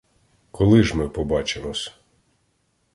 Коли 0.51 0.83
ж 0.83 0.97
ми 0.97 1.09
побачимось? 1.09 1.93